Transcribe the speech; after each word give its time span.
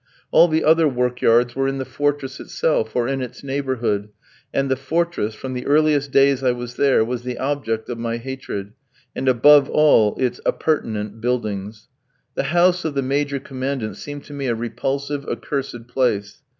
All 0.31 0.47
the 0.47 0.63
other 0.63 0.87
workyards 0.87 1.53
were 1.53 1.67
in 1.67 1.77
the 1.77 1.85
fortress 1.85 2.39
itself, 2.39 2.95
or 2.95 3.07
in 3.07 3.21
its 3.21 3.43
neighbourhood; 3.43 4.09
and 4.51 4.67
the 4.67 4.75
fortress, 4.75 5.35
from 5.35 5.53
the 5.53 5.67
earliest 5.67 6.09
days 6.11 6.41
I 6.43 6.53
was 6.53 6.73
there, 6.75 7.05
was 7.05 7.21
the 7.21 7.37
object 7.37 7.87
of 7.87 7.99
my 7.99 8.17
hatred, 8.17 8.73
and, 9.15 9.29
above 9.29 9.69
all, 9.69 10.15
its 10.19 10.39
appurtenant 10.43 11.21
buildings. 11.21 11.87
The 12.33 12.45
house 12.49 12.83
of 12.83 12.95
the 12.95 13.03
Major 13.03 13.37
Commandant 13.39 13.95
seemed 13.95 14.23
to 14.23 14.33
me 14.33 14.47
a 14.47 14.55
repulsive, 14.55 15.23
accursed 15.27 15.87
place. 15.87 16.41